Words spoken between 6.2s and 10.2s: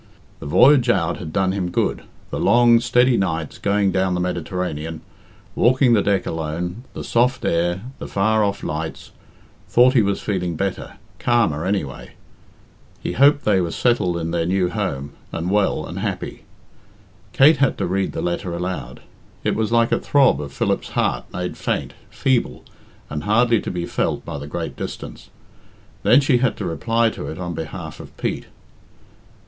alone the soft air the far off lights thought he was